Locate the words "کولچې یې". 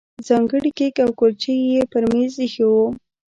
1.19-1.81